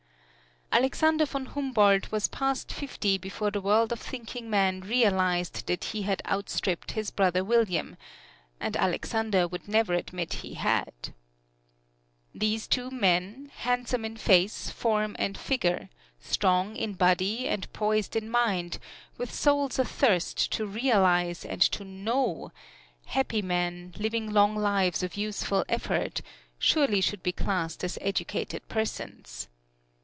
[0.73, 6.03] Alexander von Humboldt was past fifty before the world of thinking men realized that he
[6.03, 7.97] had outstripped his brother William
[8.57, 11.13] and Alexander would never admit he had.
[12.33, 15.89] These two men, handsome in face, form and feature:
[16.21, 18.79] strong in body and poised in mind,
[19.17, 22.53] with souls athirst to realize and to know
[23.07, 26.21] happy men, living long lives of useful effort
[26.57, 29.49] surely should be classed as educated persons.